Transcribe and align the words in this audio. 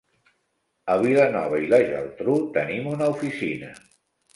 A 0.93 0.95
Vilanova 1.03 1.61
i 1.67 1.71
la 1.75 1.83
Geltrú 1.93 2.41
tenim 2.59 2.93
una 2.97 3.15
oficina. 3.17 3.75